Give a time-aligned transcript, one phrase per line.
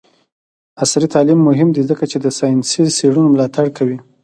[0.83, 3.97] عصري تعلیم مهم دی ځکه چې د ساینسي څیړنو ملاتړ کوي.